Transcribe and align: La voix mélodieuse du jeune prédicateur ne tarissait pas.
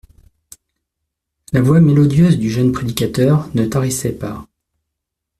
La 1.53 1.61
voix 1.61 1.79
mélodieuse 1.79 2.39
du 2.39 2.49
jeune 2.49 2.71
prédicateur 2.71 3.47
ne 3.53 3.67
tarissait 3.67 4.13
pas. 4.17 4.47